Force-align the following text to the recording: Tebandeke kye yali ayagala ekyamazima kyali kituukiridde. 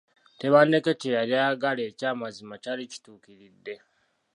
Tebandeke 0.39 0.91
kye 1.01 1.11
yali 1.17 1.33
ayagala 1.39 1.81
ekyamazima 1.89 2.55
kyali 2.63 2.83
kituukiridde. 2.91 3.75